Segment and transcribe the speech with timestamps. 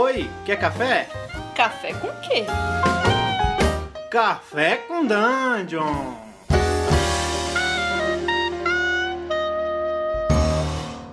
[0.00, 1.08] Oi, quer café?
[1.56, 2.44] Café com quê?
[4.08, 6.14] Café com Dungeon!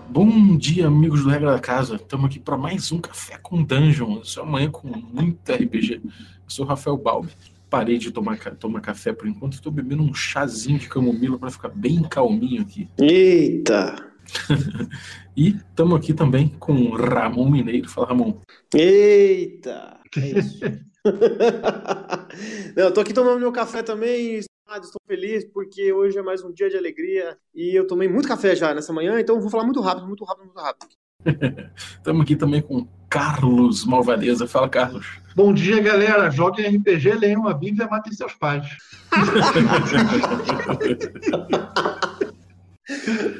[0.08, 1.96] Bom dia, amigos do Regra da Casa.
[1.96, 4.22] Estamos aqui para mais um Café com Dungeon.
[4.22, 6.02] Isso é amanhã com muito RPG.
[6.04, 6.12] Eu
[6.48, 7.32] sou o Rafael Balbi.
[7.68, 9.54] Parei de tomar, tomar café por enquanto.
[9.54, 12.88] Estou bebendo um chazinho de camomila para ficar bem calminho aqui.
[13.00, 14.14] Eita!
[15.38, 17.90] E estamos aqui também com o Ramon Mineiro.
[17.90, 18.40] Fala, Ramon.
[18.74, 20.00] Eita!
[20.16, 20.60] É isso.
[22.76, 24.38] Não, eu tô aqui tomando meu café também.
[24.38, 28.56] Estou feliz porque hoje é mais um dia de alegria e eu tomei muito café
[28.56, 30.88] já nessa manhã, então vou falar muito rápido, muito rápido, muito rápido.
[31.76, 34.48] Estamos aqui também com Carlos Malvadeza.
[34.48, 35.20] Fala, Carlos.
[35.36, 36.30] Bom dia, galera.
[36.30, 38.66] Joguem RPG, leiam a Bíblia e matem seus pais.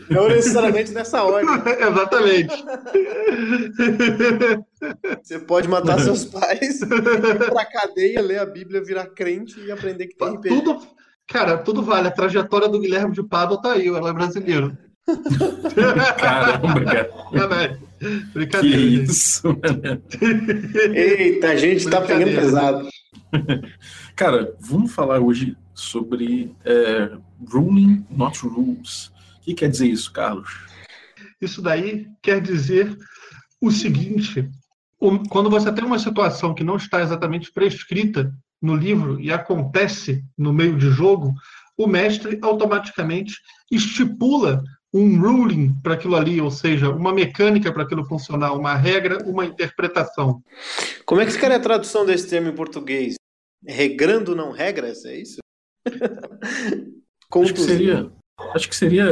[0.10, 1.48] Não necessariamente nessa ordem.
[1.80, 2.66] Exatamente.
[5.22, 10.08] Você pode matar seus pais, ir pra cadeia, ler a Bíblia, virar crente e aprender
[10.08, 10.50] que tem RPG.
[10.50, 10.88] tudo,
[11.28, 12.08] cara, tudo vale.
[12.08, 14.76] A trajetória do Guilherme de Pádua tá aí, ela é brasileiro.
[16.18, 17.80] Caramba, cara.
[18.00, 18.78] Que Brincadeira.
[18.78, 19.12] gente.
[19.12, 20.02] isso, mano.
[20.94, 22.90] Eita, a gente tá pegando pesado.
[24.16, 27.12] Cara, vamos falar hoje sobre é,
[27.48, 29.12] ruling, not rules.
[29.46, 30.50] O que quer dizer isso, Carlos?
[31.40, 32.98] Isso daí quer dizer
[33.62, 34.50] o seguinte:
[35.30, 40.52] quando você tem uma situação que não está exatamente prescrita no livro e acontece no
[40.52, 41.32] meio de jogo,
[41.78, 43.36] o mestre automaticamente
[43.72, 49.24] estipula um ruling para aquilo ali, ou seja, uma mecânica para aquilo funcionar, uma regra,
[49.30, 50.42] uma interpretação.
[51.06, 53.14] Como é que ficaria a tradução desse termo em português?
[53.64, 55.38] Regrando não regras, é isso?
[55.86, 58.12] Acho que seria,
[58.54, 59.06] acho que seria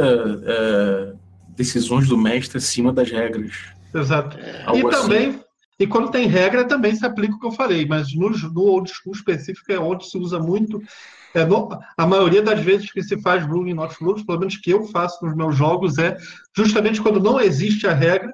[0.44, 1.12] é,
[1.48, 3.52] decisões do mestre acima das regras.
[3.94, 4.36] Exato.
[4.66, 5.02] Algo e assim.
[5.02, 5.40] também,
[5.78, 8.90] e quando tem regra, também se aplica o que eu falei, mas no, no old
[8.90, 10.80] school específico é onde se usa muito.
[11.34, 14.70] É, no- a maioria das vezes que se faz ruling not rules, pelo menos que
[14.70, 16.16] eu faço nos meus jogos, é
[16.56, 18.32] justamente quando não existe a regra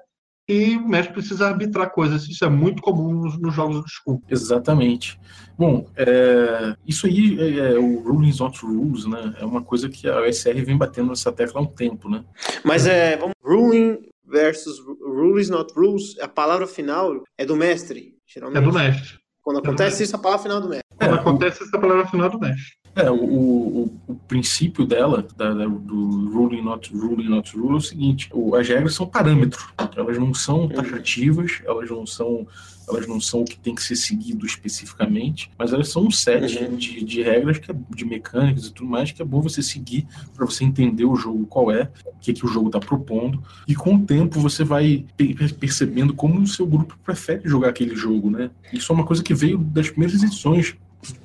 [0.51, 2.29] e o mestre precisa arbitrar coisas.
[2.29, 4.23] Isso é muito comum nos, nos jogos old school.
[4.29, 5.19] Exatamente.
[5.57, 9.35] Bom, é, isso aí é, é o rulings not rules, né?
[9.39, 12.25] É uma coisa que a OSR vem batendo nessa tecla há um tempo, né?
[12.65, 18.63] Mas é, vamos, ruling versus rules not rules, a palavra final é do mestre, geralmente.
[18.63, 19.21] É do mestre.
[19.43, 20.87] Quando acontece isso, a palavra final é do mestre.
[20.97, 22.80] Quando É, acontece essa palavra final do mestre.
[22.97, 27.77] É, o, o, o princípio dela, da, da- do ruling not, ruling not rule, é
[27.77, 29.65] o seguinte: o- as regras são parâmetros,
[29.97, 32.47] elas não são taxativas, elas não são,
[32.89, 36.59] elas não são o que tem que ser seguido especificamente, mas elas são um set
[36.65, 36.75] Uhum.
[36.77, 40.07] de, de regras, que é- de mecânicas e tudo mais, que é bom você seguir
[40.35, 43.75] para você entender o jogo qual é, o que, que o jogo está propondo, e
[43.75, 47.95] com o tempo você vai pe- pe- percebendo como o seu grupo prefere jogar aquele
[47.95, 48.51] jogo, né?
[48.73, 50.75] Isso é uma coisa que veio das primeiras edições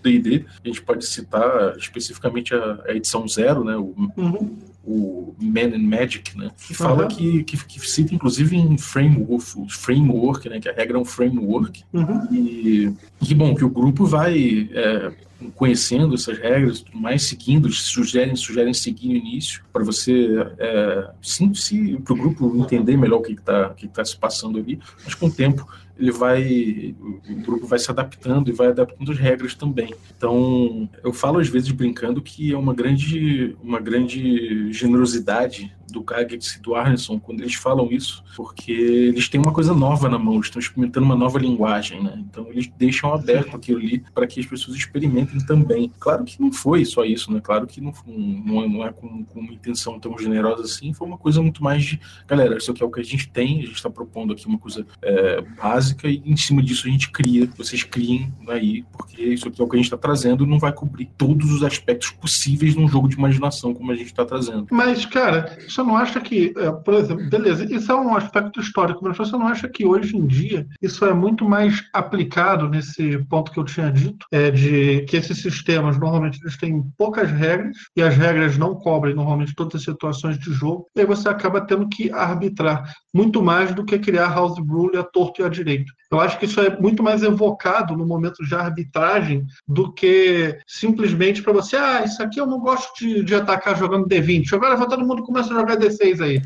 [0.03, 4.55] D&D, a gente pode citar especificamente a, a edição zero, né, o, Uhum.
[4.85, 7.07] o Man and Magic, né, que fala Aham.
[7.07, 11.83] que, que, que cita inclusive em framework, framework, né, que a regra é um framework,
[11.93, 12.27] Uhum.
[12.31, 15.11] e que bom, que o grupo vai é,
[15.51, 21.53] conhecendo essas regras tudo mais, seguindo, sugerem, sugerem seguir no início, para você, é, sim,
[21.53, 25.13] se, para o grupo entender melhor o que está que tá se passando ali, mas
[25.13, 25.67] com o tempo
[25.97, 29.93] ele vai, o grupo vai se adaptando e vai adaptando as regras também.
[30.15, 36.57] Então, eu falo às vezes brincando que é uma grande, uma grande generosidade do Gaggett
[36.57, 40.35] e do Arneson quando eles falam isso, porque eles têm uma coisa nova na mão,
[40.35, 42.23] eles estão experimentando uma nova linguagem, né?
[42.29, 45.91] Então eles deixam aberto aquilo ali para que as pessoas experimentem também.
[45.99, 47.39] Claro que não foi só isso, né?
[47.41, 51.07] Claro que não, não é, não é com, com uma intenção tão generosa assim, foi
[51.07, 53.65] uma coisa muito mais de, galera, isso aqui é o que a gente tem, a
[53.65, 57.49] gente está propondo aqui uma coisa é, básica e em cima disso a gente cria,
[57.57, 60.71] vocês criem aí, porque isso aqui é o que a gente está trazendo, não vai
[60.71, 64.67] cobrir todos os aspectos possíveis num jogo de imaginação como a gente está trazendo.
[64.71, 69.01] Mas, cara, você não acha que, é, por exemplo, beleza, isso é um aspecto histórico,
[69.03, 73.51] mas você não acha que hoje em dia isso é muito mais aplicado nesse ponto
[73.51, 78.01] que eu tinha dito, é de que esses sistemas normalmente eles têm poucas regras e
[78.01, 81.87] as regras não cobrem normalmente todas as situações de jogo, e aí você acaba tendo
[81.89, 85.91] que arbitrar muito mais do que criar house rule a torto e a direito.
[86.11, 91.41] Eu acho que isso é muito mais evocado no momento de arbitragem do que simplesmente
[91.41, 94.53] para você, ah, isso aqui eu não gosto de, de atacar jogando D20.
[94.53, 96.41] Agora vai todo mundo começa a jogar D6 aí.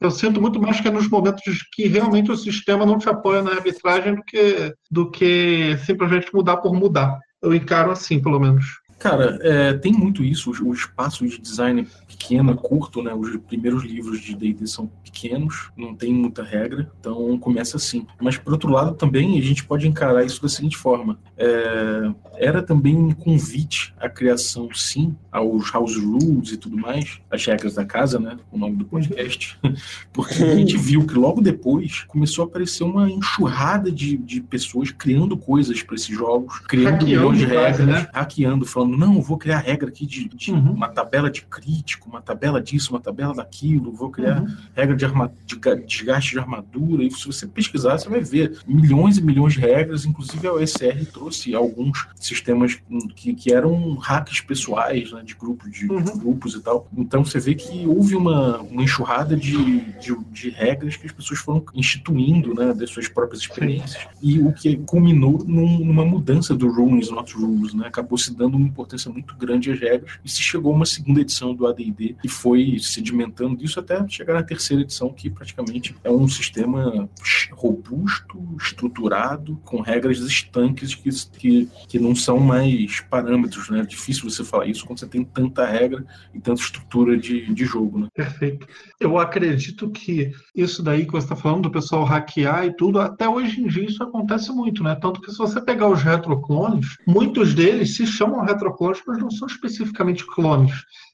[0.00, 3.42] Eu sinto muito mais que é nos momentos que realmente o sistema não te apoia
[3.42, 7.18] na arbitragem do que, do que simplesmente mudar por mudar.
[7.40, 8.66] Eu encaro assim, pelo menos.
[8.98, 10.50] Cara, é, tem muito isso.
[10.50, 13.14] O, o espaço de design pequeno, curto, né?
[13.14, 18.06] Os primeiros livros de D&D são pequenos, não tem muita regra, então começa assim.
[18.20, 22.62] Mas por outro lado também a gente pode encarar isso da seguinte forma: é, era
[22.62, 27.84] também um convite à criação, sim, aos house rules e tudo mais, as regras da
[27.84, 28.36] casa, né?
[28.50, 29.58] O nome do podcast,
[30.12, 34.90] porque a gente viu que logo depois começou a aparecer uma enxurrada de, de pessoas
[34.90, 38.08] criando coisas para esses jogos, criando Hackeando milhões de regras, né?
[38.12, 40.72] hackeando, falando, não, eu vou criar regra aqui de, de Uhum.
[40.72, 44.56] uma tabela de crítico, uma tabela disso, uma tabela daquilo, vou criar Uhum.
[44.74, 48.58] regra de, arma, de ga- desgaste de armadura, e se você pesquisar, você vai ver
[48.66, 52.78] milhões e milhões de regras, inclusive a OSR trouxe alguns sistemas
[53.14, 56.18] que, que eram hacks pessoais, né, de grupos, de, de Uhum.
[56.18, 56.88] grupos e tal.
[56.96, 61.38] Então você vê que houve uma, uma enxurrada de, de, de regras que as pessoas
[61.40, 66.68] foram instituindo, né, das suas próprias experiências, e o que culminou num- numa mudança do
[66.70, 70.42] Rules Not Rules, né, acabou se dando uma importância muito grande às regras, e se
[70.42, 75.12] chegou uma segunda edição do AD&D, e foi sedimentando isso até chegar na terceira edição,
[75.12, 77.08] que praticamente é um sistema
[77.52, 81.08] robusto, estruturado, com regras estanques que,
[81.38, 83.80] que, que não são mais parâmetros, né?
[83.80, 87.64] É difícil você falar isso quando você tem tanta regra e tanta estrutura de, de
[87.64, 88.08] jogo, né?
[88.14, 88.66] Perfeito.
[89.00, 93.28] Eu acredito que isso daí que você está falando do pessoal hackear e tudo, até
[93.28, 94.94] hoje em dia isso acontece muito, né?
[94.94, 98.65] Tanto que se você pegar os retroclones, muitos deles se chamam retroclones,
[99.06, 100.72] mas não são especificamente clones.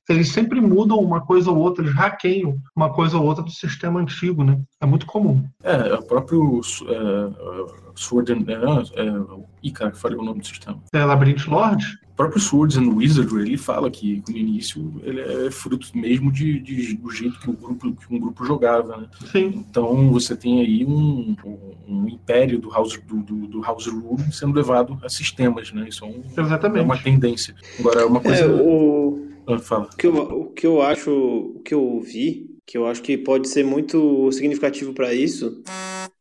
[0.09, 4.01] Eles sempre mudam uma coisa ou outra, eles hackeiam uma coisa ou outra do sistema
[4.01, 4.61] antigo, né?
[4.81, 5.45] É muito comum.
[5.63, 8.45] É, o próprio é, é, Sword and...
[8.49, 10.83] É, é, ih, cara, falei o nome do sistema.
[10.93, 11.85] É Labyrinth Lord?
[12.23, 16.61] O próprio Swords and Wizardry, ele fala que no início ele é fruto mesmo de,
[16.61, 19.09] de- do jeito que, o grupo, que um grupo jogava, né?
[19.33, 19.65] Sim.
[19.69, 21.35] Então você tem aí um,
[21.89, 25.87] um, império do House, do, do, do House Rule sendo levado a sistemas, né?
[25.89, 26.85] Isso é, um- é Exatamente.
[26.85, 27.55] uma tendência.
[27.81, 28.45] Agora, uma coisa...
[28.45, 29.89] É, o, Ah, fala.
[29.93, 33.19] o, que eu, o que eu acho, o que eu vi, que eu acho que
[33.19, 35.61] pode ser muito significativo para isso,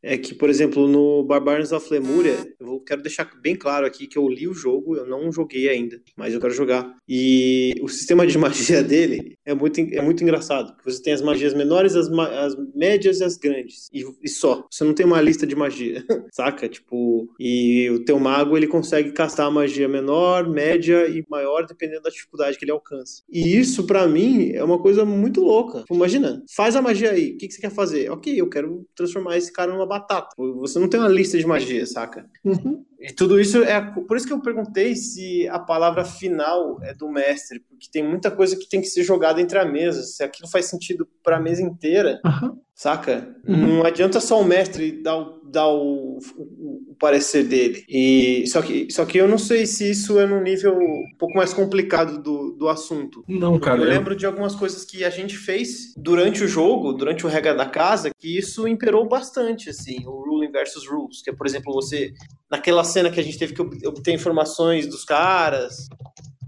[0.01, 4.17] é que, por exemplo, no Barbarians of Lemuria, eu quero deixar bem claro aqui que
[4.17, 6.95] eu li o jogo, eu não joguei ainda, mas eu quero jogar.
[7.07, 10.73] E o sistema de magia dele é muito, é muito engraçado.
[10.85, 13.89] Você tem as magias menores, as, ma- as médias e as grandes.
[13.93, 14.65] E, e só.
[14.69, 16.67] Você não tem uma lista de magia, saca?
[16.69, 22.01] Tipo, e o teu mago ele consegue castar a magia menor, média e maior, dependendo
[22.03, 23.23] da dificuldade que ele alcança.
[23.31, 25.79] E isso, pra mim, é uma coisa muito louca.
[25.81, 27.31] Tipo, imagina, faz a magia aí.
[27.33, 28.09] O que, que você quer fazer?
[28.11, 30.35] Ok, eu quero transformar esse cara numa batata.
[30.37, 32.29] Você não tem uma lista de magia, saca?
[32.43, 32.85] Uhum.
[33.01, 33.81] E tudo isso é.
[33.81, 38.29] Por isso que eu perguntei se a palavra final é do mestre, porque tem muita
[38.29, 40.03] coisa que tem que ser jogada entre a mesa.
[40.03, 42.57] Se aquilo faz sentido para a mesa inteira, Aham.
[42.75, 43.35] saca?
[43.47, 43.77] Uhum.
[43.77, 47.83] Não adianta só o mestre dar o, dar o, o- o parecer dele.
[47.89, 51.35] E, só, que, só que eu não sei se isso é num nível um pouco
[51.35, 53.23] mais complicado do, do assunto.
[53.27, 53.79] Não, cara.
[53.81, 57.29] eu eu- lembro de algumas coisas que a gente fez durante o jogo, durante o
[57.29, 61.47] regra da casa, que isso imperou bastante, assim, o ruling versus rules, que é, por
[61.47, 62.13] exemplo, você
[62.51, 65.87] naquela cena que a gente teve que ob- obter informações dos caras,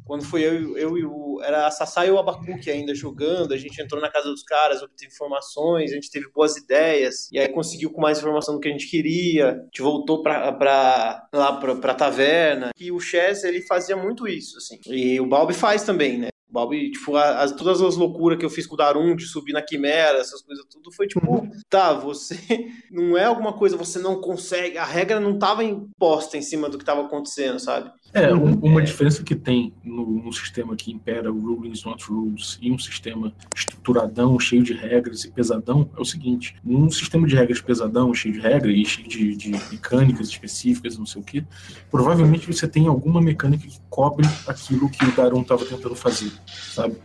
[0.05, 3.57] quando foi eu, eu e o era a Sassá e o Abacuque ainda jogando, a
[3.57, 7.47] gente entrou na casa dos caras, obteve informações, a gente teve boas ideias, e aí
[7.49, 11.53] conseguiu com mais informação do que a gente queria, a gente voltou pra, pra, lá
[11.57, 15.83] pra, pra taverna, e o Chess, ele fazia muito isso, assim, e o Balbi faz
[15.83, 19.25] também, né, Balbi, tipo, as, todas as loucuras que eu fiz com o Darum de
[19.25, 22.37] subir na Quimera, essas coisas tudo, foi tipo, tá, você
[22.91, 26.77] não é alguma coisa, você não consegue, a regra não tava imposta em cima do
[26.77, 27.91] que tava acontecendo, sabe?
[28.13, 28.45] É, Uhum.
[28.51, 32.71] um- uma diferença que tem no, no sistema que impera o Rulings Not Rules e
[32.71, 37.59] um sistema estruturadão, cheio de regras e pesadão, é o seguinte: num sistema de regras
[37.59, 41.43] pesadão, cheio de regras e cheio de, de mecânicas específicas, não sei o que,
[41.89, 46.31] provavelmente você tem alguma mecânica que cobre aquilo que o Daron estava tentando fazer,
[46.71, 46.95] sabe?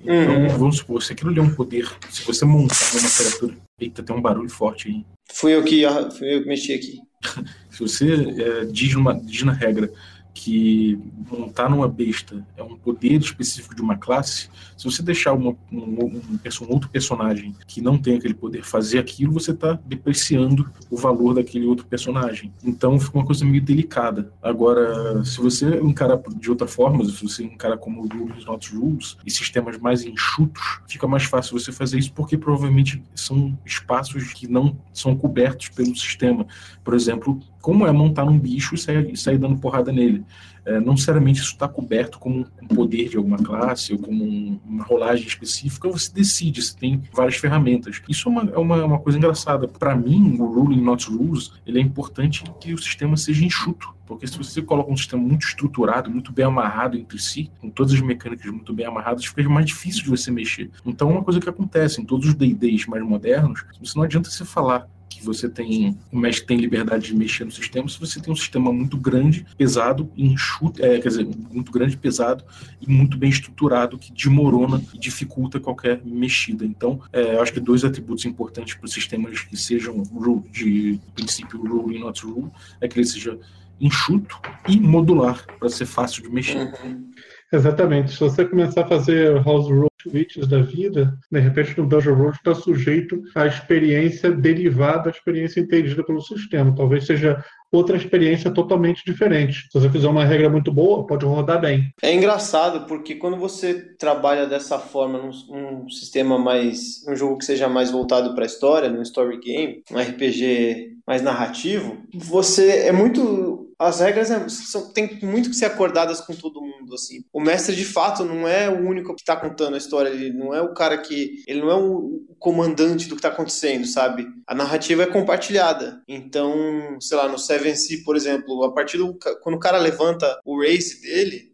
[0.00, 0.48] Então, Uhum.
[0.56, 3.56] vamos supor, se aquilo ali é um poder, se você montar uma criatura.
[3.78, 5.04] Eita, tem um barulho forte aí.
[5.32, 5.82] Fui eu que,
[6.16, 6.98] fui eu que mexi aqui.
[7.70, 9.90] Se você é, diz, numa, diz na regra
[10.32, 10.98] que
[11.30, 16.04] montar numa besta é um poder específico de uma classe, se você deixar uma, um,
[16.04, 16.22] um,
[16.62, 21.34] um outro personagem que não tem aquele poder fazer aquilo, você está depreciando o valor
[21.34, 22.52] daquele outro personagem.
[22.64, 24.32] Então fica uma coisa meio delicada.
[24.42, 29.30] Agora, se você encarar de outra forma, se você encarar como rules, not rules, e
[29.30, 34.76] sistemas mais enxutos, fica mais fácil você fazer isso porque provavelmente são espaços que não
[34.92, 36.46] são cobertos pelo sistema.
[36.82, 40.24] Por exemplo, como é montar um bicho e sair, sair dando porrada nele.
[40.64, 44.60] É, não necessariamente isso está coberto como um poder de alguma classe ou como um,
[44.64, 48.02] uma rolagem específica, você decide, você tem várias ferramentas.
[48.08, 49.66] Isso é uma, é uma, uma coisa engraçada.
[49.66, 53.94] Para mim, o Ruling Not Rules, ele é importante que o sistema seja enxuto.
[54.06, 57.92] Porque se você coloca um sistema muito estruturado, muito bem amarrado entre si, com todas
[57.92, 60.68] as mecânicas muito bem amarradas, fica mais difícil de você mexer.
[60.84, 64.28] Então, é uma coisa que acontece em todos os D&Ds mais modernos, você não adianta
[64.28, 68.20] você falar que você tem o mestre tem liberdade de mexer no sistema se você
[68.20, 72.44] tem um sistema muito grande, pesado, enxuto, é, quer dizer, muito grande, pesado
[72.80, 76.64] e muito bem estruturado que desmorona e dificulta qualquer mexida.
[76.64, 80.02] Então, é, acho que dois atributos importantes para os sistemas que sejam
[80.50, 82.50] de princípio rule e not rule
[82.80, 83.38] é que ele seja
[83.80, 86.72] enxuto e modular para ser fácil de mexer.
[86.84, 87.10] Uhum.
[87.52, 88.12] Exatamente.
[88.12, 92.38] Se você começar a fazer house rule tweets da vida, de repente no Dungeon World
[92.38, 96.74] está sujeito à experiência derivada, à experiência entendida pelo sistema.
[96.74, 99.68] Talvez seja outra experiência totalmente diferente.
[99.70, 101.92] Se você fizer uma regra muito boa, pode rodar bem.
[102.02, 107.44] É engraçado porque quando você trabalha dessa forma num, num sistema mais, um jogo que
[107.44, 112.92] seja mais voltado para a história, num story game, um RPG mais narrativo, você é
[112.92, 117.24] muito as regras é, são, tem muito que ser acordadas com todo mundo, assim.
[117.32, 120.54] O mestre, de fato, não é o único que está contando a história, ele não
[120.54, 121.42] é o cara que...
[121.46, 124.28] Ele não é o comandante do que está acontecendo, sabe?
[124.46, 126.02] A narrativa é compartilhada.
[126.06, 129.18] Então, sei lá, no Seven Sea, por exemplo, a partir do...
[129.42, 131.50] Quando o cara levanta o race dele,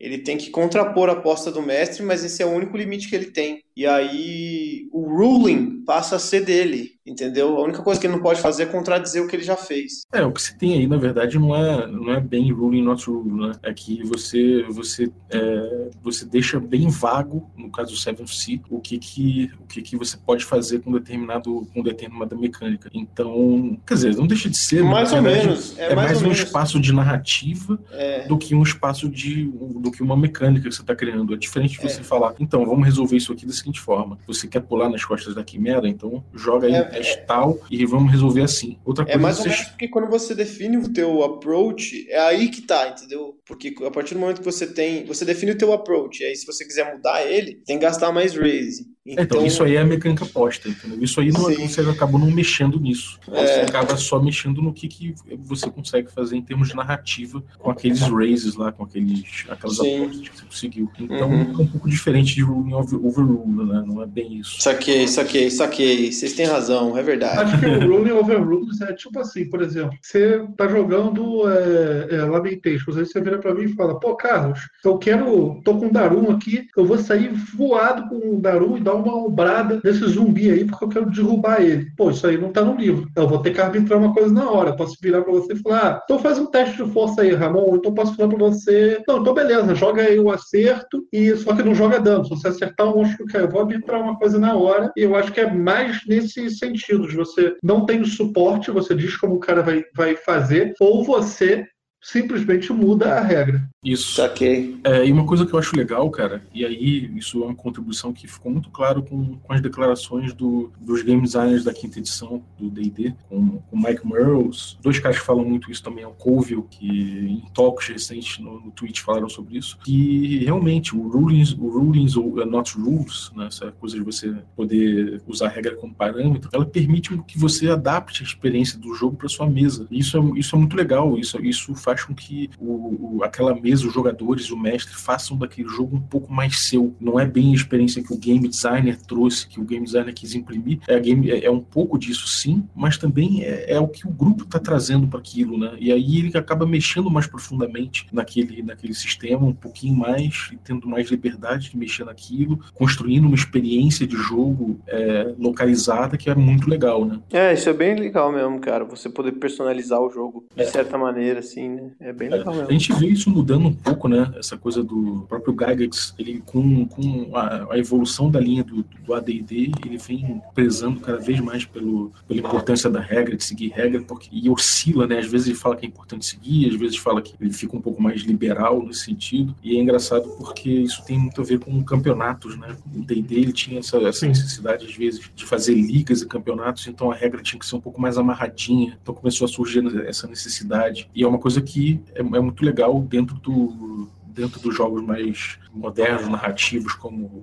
[0.00, 3.14] ele tem que contrapor a aposta do mestre, mas esse é o único limite que
[3.14, 3.62] ele tem.
[3.76, 7.58] E aí o ruling passa a ser dele, entendeu?
[7.58, 10.06] A única coisa que ele não pode fazer é contradizer o que ele já fez.
[10.10, 13.04] É, o que se tem aí, na verdade, não é, não é bem ruling not
[13.06, 13.52] rule, né?
[13.62, 18.80] É que você você é, você deixa bem vago, no caso do Seven C, o
[18.80, 22.88] que que o que que você pode fazer com determinado com determinada mecânica.
[22.94, 26.18] Então, quer dizer, não deixa de ser, mais ou verdade, menos, é, é mais, mais
[26.20, 26.38] um menos.
[26.38, 28.26] espaço de narrativa é.
[28.26, 31.34] do que um espaço de do que uma mecânica que você está criando.
[31.34, 32.04] É diferente de você é.
[32.04, 35.42] falar, então, vamos resolver isso aqui desse seguinte forma: você quer pular nas costas da
[35.44, 38.78] quimera, então joga aí é, um teste é, tal e vamos resolver assim.
[38.84, 42.18] Outra é coisa é mais ou menos porque quando você define o teu approach, é
[42.18, 43.38] aí que tá, entendeu?
[43.44, 46.46] Porque a partir do momento que você tem, você define o teu approach, aí se
[46.46, 48.96] você quiser mudar ele, tem que gastar mais raise.
[49.06, 51.00] Então, então, isso aí é a mecânica posta, entendeu?
[51.00, 53.20] Isso aí não, você acabou não mexendo nisso.
[53.30, 53.46] É.
[53.46, 57.70] Você acaba só mexendo no que, que você consegue fazer em termos de narrativa com
[57.70, 60.02] aqueles raises lá, com aqueles, aquelas sim.
[60.02, 60.90] apostas que você conseguiu.
[60.98, 61.40] Então uhum.
[61.40, 63.82] é um pouco diferente de ruling over, overrule, né?
[63.86, 64.60] Não é bem isso.
[64.60, 66.12] Saquei, saquei, saquei.
[66.12, 67.40] Vocês têm razão, é verdade.
[67.40, 72.24] Acho que o ruling overrule é tipo assim, por exemplo, você tá jogando é, é,
[72.24, 75.92] Lamentations, aí você vira pra mim e fala, pô, Carlos, eu quero, tô com o
[75.92, 80.50] Darum aqui, eu vou sair voado com o Darum e dar uma ombrada nesse zumbi
[80.50, 81.90] aí porque eu quero derrubar ele.
[81.96, 83.08] Pô, isso aí não tá no livro.
[83.14, 84.70] Eu vou ter que arbitrar uma coisa na hora.
[84.70, 87.32] Eu posso virar pra você e falar, ah, então faz um teste de força aí,
[87.32, 87.76] Ramon.
[87.76, 91.62] Então posso falar pra você, não, então beleza, joga aí o acerto e só que
[91.62, 92.24] não joga dano.
[92.24, 94.92] Se você acertar o monstro que quer, eu vou arbitrar uma coisa na hora.
[94.96, 98.94] E eu acho que é mais nesse sentido de você não tem o suporte, você
[98.94, 101.64] diz como o cara vai, vai fazer, ou você
[102.06, 103.68] simplesmente muda a regra.
[103.84, 104.14] Isso.
[104.14, 104.78] Saquei.
[104.84, 108.12] É, e uma coisa que eu acho legal, cara, e aí isso é uma contribuição
[108.12, 112.42] que ficou muito claro com, com as declarações do, dos game designers da quinta edição
[112.58, 114.78] do D&D, com o Mike Merles.
[114.80, 118.60] Dois caras que falam muito isso também é o Colville, que em talks recentes no,
[118.60, 119.78] no Twitch falaram sobre isso.
[119.86, 124.32] E realmente, o rulings, o rulings ou uh, not rules, né, essa coisa de você
[124.54, 129.16] poder usar a regra como parâmetro, ela permite que você adapte a experiência do jogo
[129.16, 129.86] para sua mesa.
[129.90, 133.86] Isso é, isso é muito legal, isso, isso faz com que o, o aquela mesa
[133.86, 136.94] os jogadores, o mestre, façam daquele jogo um pouco mais seu.
[137.00, 140.34] Não é bem a experiência que o game designer trouxe, que o game designer quis
[140.34, 140.80] imprimir.
[140.88, 144.10] É, game, é, é um pouco disso, sim, mas também é, é o que o
[144.10, 145.76] grupo está trazendo para aquilo, né?
[145.78, 150.88] E aí ele acaba mexendo mais profundamente naquele, naquele sistema, um pouquinho mais, e tendo
[150.88, 156.68] mais liberdade de mexer naquilo, construindo uma experiência de jogo é, localizada que é muito
[156.68, 157.20] legal, né?
[157.32, 158.84] É, isso é bem legal mesmo, cara.
[158.84, 160.66] Você poder personalizar o jogo de é.
[160.66, 161.85] certa maneira, assim, né?
[162.00, 162.36] É bem é.
[162.36, 162.68] legal mesmo.
[162.68, 164.32] A gente vê isso mudando um pouco, né?
[164.36, 169.14] Essa coisa do próprio Gygax, ele com, com a, a evolução da linha do, do
[169.14, 174.02] AD&D, ele vem prezando cada vez mais pelo, pela importância da regra, de seguir regra,
[174.02, 175.18] porque e oscila, né?
[175.18, 177.80] Às vezes ele fala que é importante seguir, às vezes fala que ele fica um
[177.80, 179.54] pouco mais liberal nesse sentido.
[179.62, 182.76] E é engraçado porque isso tem muito a ver com campeonatos, né?
[182.94, 187.10] O D&D ele tinha essa, essa necessidade às vezes de fazer ligas e campeonatos, então
[187.10, 188.98] a regra tinha que ser um pouco mais amarradinha.
[189.02, 191.08] Então começou a surgir essa necessidade.
[191.14, 195.58] E é uma coisa que é, é muito legal dentro do dentro dos jogos mais
[195.72, 197.42] modernos, narrativos, como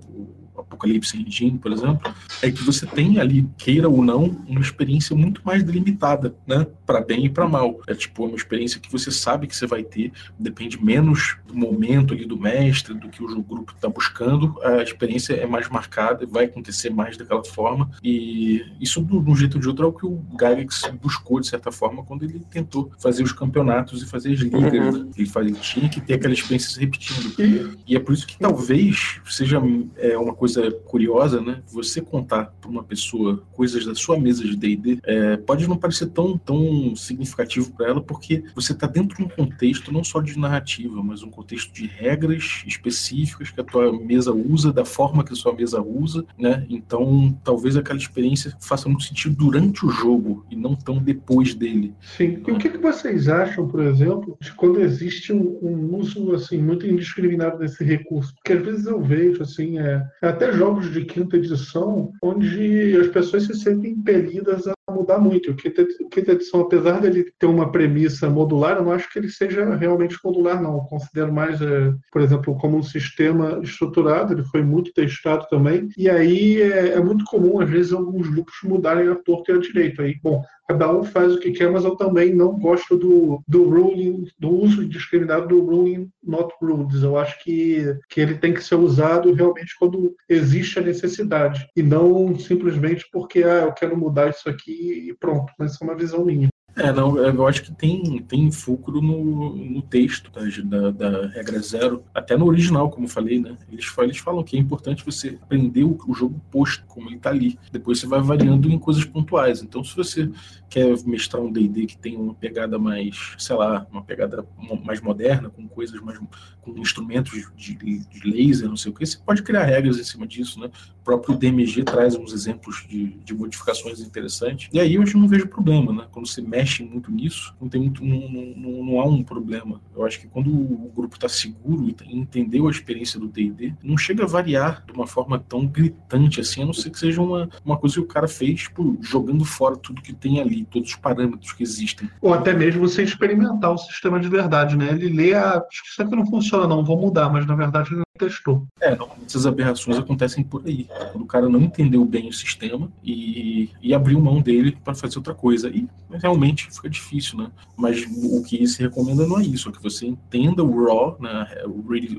[0.55, 5.15] o Apocalipse Engine, por exemplo, é que você tem ali, queira ou não, uma experiência
[5.15, 6.65] muito mais delimitada, né?
[6.85, 7.81] Para bem e para mal.
[7.87, 12.13] É tipo uma experiência que você sabe que você vai ter, depende menos do momento
[12.13, 16.45] ali do mestre, do que o grupo está buscando, a experiência é mais marcada, vai
[16.45, 17.89] acontecer mais daquela forma.
[18.03, 21.47] E isso, de um jeito ou de outro, é o que o Gygax buscou, de
[21.47, 24.95] certa forma, quando ele tentou fazer os campeonatos e fazer as ligas.
[24.95, 25.03] Uhum.
[25.03, 25.11] Né?
[25.17, 27.75] Ele, faz, ele tinha que ter aquela experiência repetindo.
[27.87, 29.61] E, é por isso que talvez seja
[29.97, 31.61] é, uma coisa curiosa, né?
[31.67, 36.07] Você contar para uma pessoa coisas da sua mesa de D&D é, pode não parecer
[36.07, 40.37] tão, tão significativo para ela, porque você está dentro de um contexto não só de
[40.37, 45.33] narrativa, mas um contexto de regras específicas que a tua mesa usa, da forma que
[45.33, 46.65] a sua mesa usa, né?
[46.69, 51.93] Então, talvez aquela experiência faça muito sentido durante o jogo e não tão depois dele.
[52.01, 52.41] Sim.
[52.47, 56.57] E o que, que vocês acham, por exemplo, de quando existe um, um uso assim
[56.73, 58.33] muito indiscriminado desse recurso?
[58.35, 63.43] Porque às vezes eu vejo assim, é, até jogos de quinta edição, onde as pessoas
[63.43, 65.51] se sentem impelidas a mudar muito.
[65.51, 69.29] O quinta, quinta edição, apesar dele ter uma premissa modular, eu não acho que ele
[69.29, 70.75] seja realmente modular, não.
[70.75, 75.89] Eu considero mais, é, por exemplo, como um sistema estruturado, ele foi muito testado também,
[75.97, 79.59] e aí é, é muito comum, às vezes, alguns grupos mudarem a torta e a
[79.59, 80.01] direito.
[80.01, 83.69] Aí, bom, cada um faz o que quer, mas eu também não gosto do, do
[83.69, 87.03] ruling, do uso indiscriminado do ruling not rules.
[87.03, 91.83] Eu acho que, que ele tem que ser usado realmente quando existe a necessidade e
[91.83, 95.51] não simplesmente porque ah, eu quero mudar isso aqui e pronto.
[95.57, 96.52] Mas é uma visão minha.
[96.75, 100.31] É, não, eu acho que tem, tem fulcro no, no texto
[100.63, 103.55] da, da, regra zero, até no original, como falei, né?
[103.71, 107.29] Eles, eles falam que é importante você aprender o, o jogo posto, como ele está
[107.29, 107.59] ali.
[107.71, 109.61] Depois você vai variando em coisas pontuais.
[109.61, 110.31] Então, se você
[110.73, 114.43] quer mestrar um D&D que tem uma pegada mais, sei lá, uma pegada
[114.83, 116.17] mais moderna, com coisas mais,
[116.61, 120.25] com instrumentos de, de laser, não sei o que, você pode criar regras em cima
[120.25, 120.71] disso, né?
[120.99, 124.67] O próprio DMG traz uns exemplos de, de modificações interessantes.
[124.73, 126.07] E aí eu não vejo problema, né?
[126.11, 129.79] Quando você mexe muito nisso, não tem muito, não, não, não há um problema.
[129.95, 133.97] Eu acho que quando o grupo está seguro e entendeu a experiência do D&D, não
[133.97, 137.47] chega a variar de uma forma tão gritante assim, a não ser que seja uma,
[137.63, 140.95] uma coisa que o cara fez, tipo, jogando fora tudo que tem ali todos os
[140.95, 142.09] parâmetros que existem.
[142.21, 144.89] Ou até mesmo você experimentar o sistema de verdade, né?
[144.91, 147.89] Ele lê, a, acho que isso aqui não funciona, não, vou mudar, mas na verdade
[147.89, 148.67] ele não testou.
[148.79, 150.87] É, normalmente essas aberrações acontecem por aí.
[151.11, 155.17] Quando o cara não entendeu bem o sistema e, e abriu mão dele para fazer
[155.17, 155.69] outra coisa.
[155.69, 157.51] E realmente fica difícil, né?
[157.77, 161.47] Mas o que se recomenda não é isso, é que você entenda o raw, né?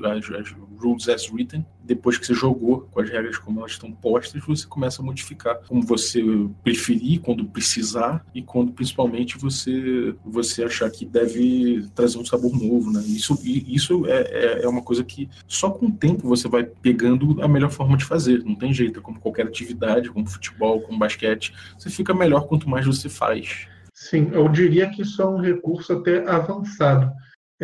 [0.05, 3.91] as, as rules as written, depois que você jogou com as regras como elas estão
[3.91, 6.21] postas, você começa a modificar como você
[6.63, 12.91] preferir, quando precisar e quando principalmente você você achar que deve trazer um sabor novo,
[12.91, 13.01] né?
[13.05, 17.41] Isso isso é, é, é uma coisa que só com o tempo você vai pegando
[17.41, 20.97] a melhor forma de fazer, não tem jeito, é como qualquer atividade, como futebol, como
[20.97, 23.67] basquete, você fica melhor quanto mais você faz.
[23.93, 27.11] Sim, eu diria que isso é um recurso até avançado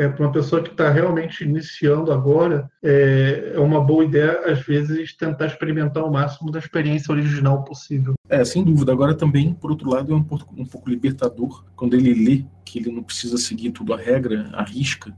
[0.02, 4.60] é, para uma pessoa que está realmente iniciando agora, é, é, uma boa ideia, às
[4.62, 8.14] vezes, tentar experimentar o máximo da experiência original possível.
[8.28, 8.92] É, sem dúvida.
[8.92, 12.80] Agora também, por outro lado, é um pouco, um pouco libertador quando ele lê que
[12.80, 15.16] ele não precisa seguir tudo a regra, a risca,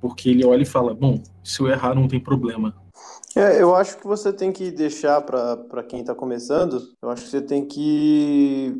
[0.00, 2.74] porque ele olha e fala: bom, se eu errar, não tem problema.
[3.34, 7.30] É, eu acho que você tem que deixar para quem está começando, eu acho que
[7.30, 8.74] você tem que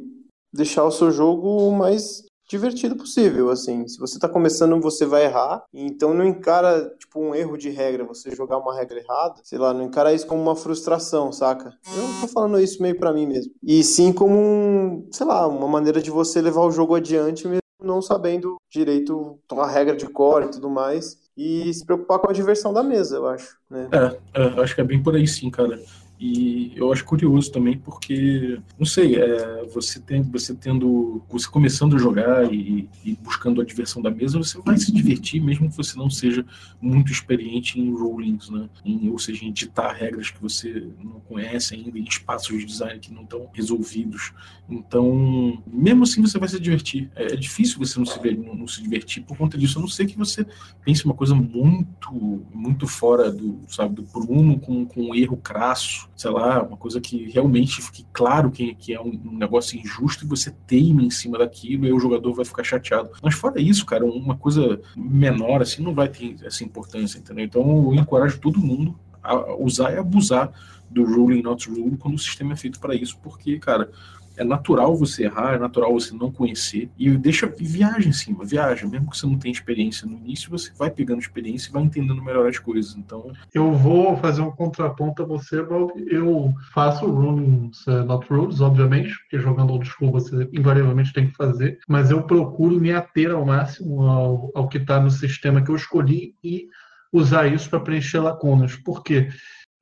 [0.53, 3.87] deixar o seu jogo mais divertido possível, assim.
[3.89, 5.65] Se você tá começando, você vai errar.
[5.73, 9.41] Então não encara, tipo, um erro de regra, você jogar uma regra errada.
[9.43, 11.73] Sei lá, não encara isso como uma frustração, saca?
[11.87, 13.53] Eu tô falando isso meio para mim mesmo.
[13.63, 17.61] E sim como um, sei lá, uma maneira de você levar o jogo adiante mesmo
[17.83, 21.19] não sabendo direito a regra de core e tudo mais.
[21.37, 23.59] E se preocupar com a diversão da mesa, eu acho.
[23.71, 23.89] Né?
[23.93, 25.79] É, é, acho que é bem por aí sim, cara.
[26.18, 31.94] E eu acho curioso também porque, não sei, é, você, tem, você tendo, você começando
[31.94, 35.76] a jogar e, e, buscando a diversão da mesa, você vai se divertir mesmo que
[35.76, 36.44] você não seja
[36.81, 38.66] muito experiente em rulings, né?
[38.83, 42.98] Em, ou seja, em editar regras que você não conhece ainda, em espaços de design
[42.98, 44.33] que não estão resolvidos.
[44.70, 47.11] Então, mesmo assim você vai se divertir.
[47.14, 49.88] É, é difícil você não se, não, não se divertir por conta disso, a não
[49.88, 50.46] ser que você
[50.83, 56.07] pense uma coisa muito, muito fora do, sabe, do prumo, com, com um erro crasso
[56.16, 60.24] sei lá, uma coisa que realmente fique claro que, que é um, um negócio injusto
[60.24, 63.11] e você teime em cima daquilo e o jogador vai ficar chateado.
[63.22, 67.44] Mas fora isso, cara, uma coisa menor assim não vai ter essa importância, entendeu?
[67.44, 70.50] Então eu encorajo todo mundo a usar e abusar
[70.88, 73.90] do ruling not rule quando o sistema é feito para isso, porque, cara,
[74.37, 76.90] é natural você errar, é natural você não conhecer.
[76.99, 78.87] E deixa viaja em cima, viaja.
[78.87, 82.22] Mesmo que você não tenha experiência no início, você vai pegando experiência e vai entendendo
[82.22, 82.96] melhor as coisas.
[82.96, 83.33] Então.
[83.55, 85.92] Eu vou fazer um contraponto a você, Bob.
[86.11, 91.37] Eu faço rulings, uh, not rules, obviamente, porque jogando old school você invariavelmente tem que
[91.37, 95.70] fazer, mas eu procuro me ater ao máximo ao, ao que está no sistema que
[95.70, 96.68] eu escolhi e
[97.12, 98.77] usar isso para preencher lacunas.
[98.77, 99.29] Por quê?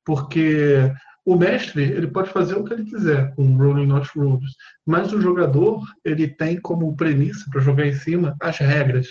[0.05, 0.91] Porque
[1.25, 4.51] o mestre ele pode fazer o que ele quiser com Rolling Not Rules,
[4.85, 9.07] mas o jogador ele tem como premissa para jogar em cima as regras.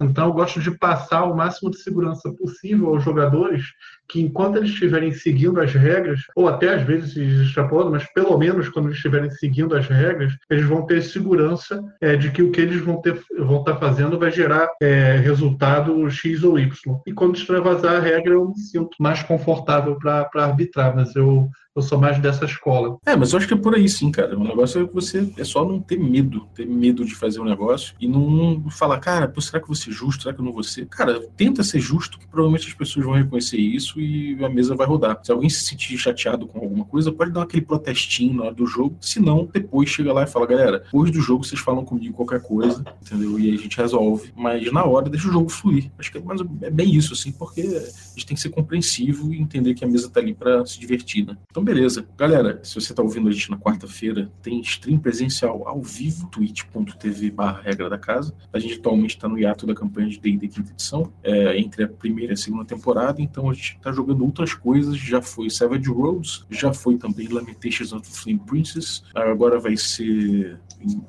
[0.00, 3.66] Então, eu gosto de passar o máximo de segurança possível aos jogadores
[4.12, 8.68] que, enquanto eles estiverem seguindo as regras, ou até às vezes extrapolando, mas pelo menos
[8.68, 12.60] quando eles estiverem seguindo as regras, eles vão ter segurança é, de que o que
[12.60, 17.00] eles vão, ter, vão estar fazendo vai gerar é, resultado X ou Y.
[17.06, 21.82] E quando extravasar a regra, eu me sinto mais confortável para arbitrar, mas eu eu
[21.82, 22.98] sou mais dessa escola.
[23.06, 24.38] É, mas eu acho que é por aí sim, cara.
[24.38, 27.94] O negócio é você é só não ter medo, ter medo de fazer um negócio
[27.98, 30.22] e não falar, cara, pô, será que eu vou ser justo?
[30.22, 30.86] Será que eu não vou ser?
[30.86, 34.86] Cara, tenta ser justo, que provavelmente as pessoas vão reconhecer isso e a mesa vai
[34.86, 35.20] rodar.
[35.22, 38.66] Se alguém se sentir chateado com alguma coisa, pode dar aquele protestinho na hora do
[38.66, 38.96] jogo.
[39.00, 42.42] Se não, depois chega lá e fala, galera, depois do jogo vocês falam comigo qualquer
[42.42, 43.38] coisa, entendeu?
[43.38, 44.32] E aí a gente resolve.
[44.36, 45.90] Mas na hora deixa o jogo fluir.
[45.98, 46.22] Acho que é,
[46.62, 49.88] é bem isso, assim, porque a gente tem que ser compreensivo e entender que a
[49.88, 51.36] mesa tá ali para se divertir, né?
[51.50, 52.06] Então, beleza.
[52.16, 57.30] Galera, se você está ouvindo a gente na quarta-feira, tem stream presencial ao vivo, twitch.tv
[57.30, 58.34] barra regra da casa.
[58.52, 61.88] A gente atualmente está no hiato da campanha de D&D quinta edição, é, entre a
[61.88, 65.88] primeira e a segunda temporada, então a gente está jogando outras coisas, já foi Savage
[65.88, 70.58] Roads, já foi também Lamentations of the Flame Princess, agora vai ser